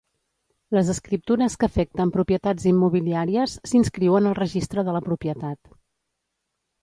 [0.75, 5.73] Les escriptures que afecten propietats immobiliàries s'inscriuen al Registre de la Propietat.